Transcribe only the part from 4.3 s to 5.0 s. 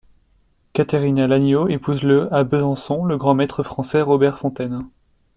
Fontaine.